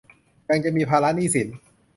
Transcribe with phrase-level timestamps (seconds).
[0.49, 1.47] ยังจะมีภาระหนี้สิน